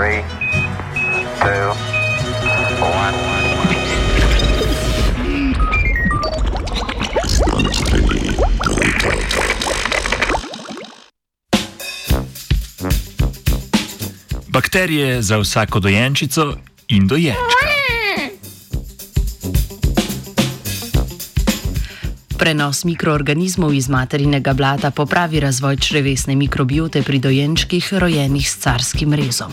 Three, 0.00 0.22
two, 1.40 1.74
one. 2.80 3.14
Bakterije 14.48 15.22
za 15.22 15.38
vsako 15.38 15.80
dojenčico 15.80 16.56
in 16.88 17.06
dojenčka. 17.06 17.40
Prenos 22.38 22.84
mikroorganizmov 22.84 23.74
iz 23.74 23.88
materinega 23.88 24.52
blata 24.52 24.90
popravi 24.90 25.40
razvoj 25.40 25.76
črevesne 25.76 26.36
mikrobiote 26.36 27.02
pri 27.02 27.18
dojenčkih, 27.18 27.94
rojenih 27.94 28.50
s 28.50 28.58
carskim 28.58 29.12
rezom. 29.14 29.52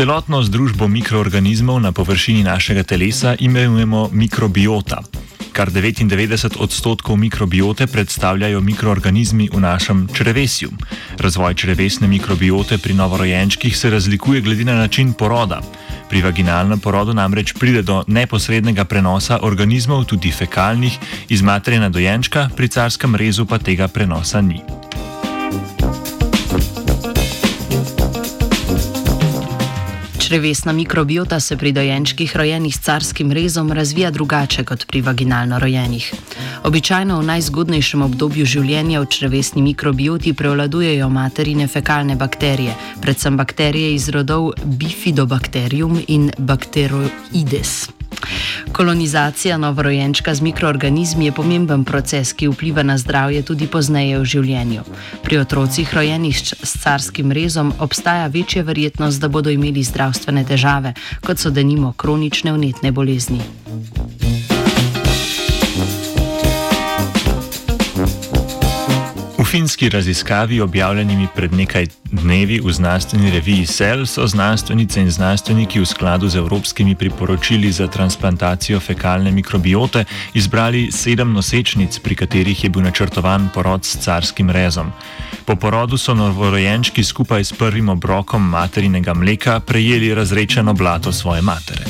Celotno 0.00 0.40
združbo 0.40 0.88
mikroorganizmov 0.88 1.76
na 1.76 1.92
površini 1.92 2.40
našega 2.40 2.88
telesa 2.88 3.36
imenujemo 3.36 4.08
mikrobiota. 4.16 5.04
Kar 5.52 5.68
99 5.68 6.56
odstotkov 6.56 7.20
mikrobiote 7.20 7.84
predstavljajo 7.84 8.64
mikroorganizmi 8.64 9.50
v 9.52 9.60
našem 9.60 10.08
črevesju. 10.08 10.72
Razvoj 11.20 11.54
črevesne 11.54 12.08
mikrobiote 12.08 12.78
pri 12.78 12.96
novorojenčkih 12.96 13.76
se 13.76 13.90
razlikuje 13.90 14.40
glede 14.40 14.64
na 14.64 14.80
način 14.80 15.12
poroda. 15.12 15.60
Pri 16.08 16.24
vaginalnem 16.24 16.80
porodu 16.80 17.12
namreč 17.12 17.52
pride 17.52 17.82
do 17.82 18.00
neposrednega 18.08 18.84
prenosa 18.84 19.38
organizmov, 19.42 20.08
tudi 20.08 20.32
fekalnih, 20.32 20.96
iz 21.28 21.42
materine 21.42 21.90
dojenčka, 21.90 22.48
pri 22.56 22.68
carskem 22.68 23.14
rezu 23.14 23.44
pa 23.44 23.58
tega 23.58 23.88
prenosa 23.88 24.40
ni. 24.40 24.79
Črevesna 30.30 30.72
mikrobiota 30.72 31.40
se 31.40 31.56
pri 31.56 31.72
dojenčkih 31.72 32.36
rojenih 32.36 32.76
s 32.76 32.80
carskim 32.80 33.32
rezom 33.32 33.72
razvija 33.72 34.10
drugače 34.10 34.64
kot 34.64 34.86
pri 34.86 35.00
vaginalno 35.02 35.58
rojenih. 35.58 36.12
Običajno 36.64 37.18
v 37.18 37.26
najzgodnejšem 37.32 38.06
obdobju 38.06 38.46
življenja 38.46 39.02
v 39.02 39.10
črevesni 39.10 39.62
mikrobioti 39.66 40.32
prevladujejo 40.32 41.08
materine 41.10 41.66
fekalne 41.66 42.14
bakterije, 42.14 42.78
predvsem 43.02 43.36
bakterije 43.36 43.94
iz 43.94 44.08
rodov 44.08 44.52
Bifidobacterium 44.64 45.98
in 46.06 46.30
Bacteroides. 46.38 47.99
Kolonizacija 48.72 49.58
novorojenčka 49.58 50.34
z 50.34 50.40
mikroorganizmi 50.40 51.24
je 51.24 51.32
pomemben 51.32 51.84
proces, 51.84 52.32
ki 52.32 52.48
vpliva 52.48 52.82
na 52.82 52.98
zdravje 52.98 53.42
tudi 53.42 53.66
pozneje 53.66 54.18
v 54.18 54.24
življenju. 54.24 54.82
Pri 55.24 55.40
otrocih 55.42 55.94
rojenih 55.94 56.36
s 56.38 56.72
carskim 56.82 57.32
rezom 57.32 57.72
obstaja 57.78 58.26
večja 58.26 58.62
verjetnost, 58.62 59.20
da 59.20 59.28
bodo 59.28 59.50
imeli 59.50 59.82
zdravstvene 59.82 60.44
težave, 60.44 60.94
kot 61.26 61.38
so 61.38 61.50
denimo 61.50 61.92
kronične 61.92 62.52
vnetne 62.52 62.92
bolezni. 62.92 63.40
Finski 69.50 69.88
raziskavi, 69.88 70.60
objavljenimi 70.60 71.28
pred 71.34 71.52
nekaj 71.52 71.86
dnevi 72.04 72.60
v 72.64 72.72
znanstveni 72.72 73.30
reviji 73.30 73.66
Cell, 73.66 74.06
so 74.06 74.26
znanstvenice 74.26 75.00
in 75.00 75.10
znanstveniki 75.10 75.80
v 75.80 75.86
skladu 75.86 76.28
z 76.28 76.36
evropskimi 76.36 76.94
priporočili 76.94 77.72
za 77.72 77.86
transplantacijo 77.86 78.80
fekalne 78.80 79.30
mikrobiote 79.30 80.04
izbrali 80.34 80.92
sedem 80.92 81.32
nosečnic, 81.32 81.98
pri 81.98 82.14
katerih 82.14 82.64
je 82.64 82.70
bil 82.70 82.82
načrtovan 82.82 83.48
porod 83.54 83.84
s 83.84 83.98
carskim 83.98 84.50
rezom. 84.50 84.92
Po 85.44 85.56
porodu 85.56 85.98
so 85.98 86.14
novorojenčki 86.14 87.04
skupaj 87.04 87.44
s 87.44 87.52
prvim 87.52 87.88
obrokom 87.88 88.48
materinega 88.48 89.14
mleka 89.14 89.60
prejeli 89.60 90.14
razrečeno 90.14 90.72
blato 90.72 91.12
svoje 91.12 91.42
matere. 91.42 91.89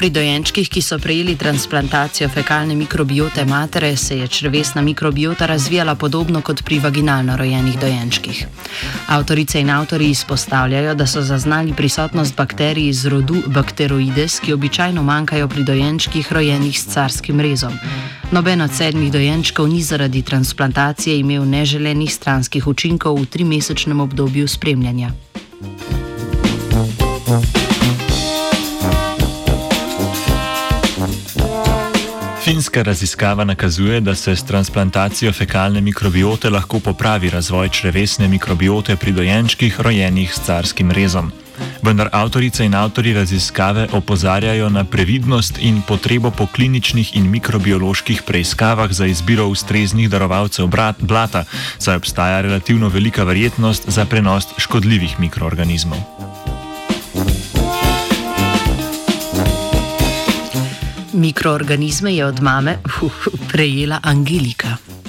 Pri 0.00 0.08
dojenčkih, 0.08 0.64
ki 0.64 0.80
so 0.80 0.96
prejeli 0.96 1.34
transplantacijo 1.36 2.28
fekalne 2.32 2.72
mikrobiote 2.74 3.44
matere, 3.44 3.96
se 3.96 4.16
je 4.18 4.28
črvesna 4.28 4.82
mikrobiota 4.82 5.46
razvijala 5.46 5.94
podobno 5.94 6.40
kot 6.40 6.62
pri 6.64 6.78
vaginalno 6.78 7.36
rojenih 7.36 7.76
dojenčkih. 7.80 8.46
Avtorice 9.08 9.60
in 9.60 9.70
avtori 9.70 10.08
izpostavljajo, 10.10 10.94
da 10.94 11.06
so 11.06 11.20
zaznali 11.22 11.76
prisotnost 11.76 12.36
bakterij 12.36 12.88
iz 12.88 13.04
rodu 13.06 13.42
Bacteroides, 13.46 14.40
ki 14.40 14.52
običajno 14.52 15.02
manjkajo 15.02 15.48
pri 15.48 15.64
dojenčkih 15.64 16.32
rojenih 16.32 16.80
s 16.80 16.86
carskim 16.94 17.40
rezom. 17.40 17.72
Noben 18.32 18.60
od 18.60 18.72
sedmih 18.72 19.12
dojenčkov 19.12 19.68
ni 19.68 19.82
zaradi 19.82 20.22
transplantacije 20.22 21.18
imel 21.18 21.44
neželenih 21.44 22.14
stranskih 22.14 22.66
učinkov 22.66 23.20
v 23.20 23.26
trimesečnem 23.26 24.00
obdobju 24.00 24.48
spremljanja. 24.48 25.12
Finska 32.50 32.82
raziskava 32.82 33.44
nakazuje, 33.44 34.00
da 34.00 34.14
se 34.14 34.36
s 34.36 34.44
transplantacijo 34.44 35.32
fekalne 35.32 35.80
mikrobiote 35.80 36.50
lahko 36.50 36.80
popravi 36.80 37.30
razvoj 37.30 37.68
črevesne 37.68 38.28
mikrobiote 38.28 38.96
pri 38.96 39.12
dojenčkih 39.12 39.80
rojenih 39.80 40.34
s 40.34 40.40
carskim 40.46 40.90
rezom. 40.90 41.30
Vendar 41.82 42.08
avtorice 42.12 42.64
in 42.66 42.74
avtori 42.74 43.12
raziskave 43.12 43.86
opozarjajo 43.92 44.68
na 44.68 44.84
previdnost 44.84 45.58
in 45.60 45.82
potrebo 45.88 46.30
po 46.30 46.46
kliničnih 46.46 47.16
in 47.16 47.30
mikrobioloških 47.30 48.22
preiskavah 48.26 48.92
za 48.92 49.06
izbiro 49.06 49.46
ustreznih 49.46 50.10
darovalcev 50.10 50.66
blata, 50.98 51.44
saj 51.78 51.96
obstaja 51.96 52.40
relativno 52.40 52.88
velika 52.88 53.24
verjetnost 53.24 53.88
za 53.88 54.04
prenos 54.04 54.48
škodljivih 54.58 55.20
mikroorganizmov. 55.20 56.29
Mikroorganizme 61.20 62.14
je 62.16 62.24
od 62.26 62.40
mame 62.40 62.78
uh, 63.02 63.12
prejela 63.52 64.00
Angelika. 64.02 64.99